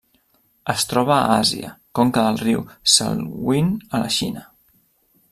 Es 0.71 0.85
troba 0.93 1.17
a 1.17 1.27
Àsia: 1.33 1.67
conca 1.99 2.23
del 2.27 2.39
riu 2.45 2.63
Salween 2.93 3.69
a 3.75 4.01
la 4.05 4.09
Xina. 4.17 4.43